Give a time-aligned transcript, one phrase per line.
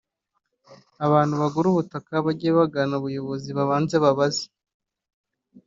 [1.05, 4.43] Abantu bagura ubutaka bajye bagana ubuyobozi babanze babaze